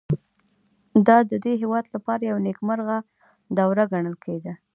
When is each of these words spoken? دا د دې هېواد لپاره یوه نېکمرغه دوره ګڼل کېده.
دا 1.07 1.17
د 1.29 1.31
دې 1.43 1.53
هېواد 1.61 1.85
لپاره 1.93 2.21
یوه 2.29 2.41
نېکمرغه 2.47 2.97
دوره 3.57 3.83
ګڼل 3.93 4.15
کېده. 4.23 4.53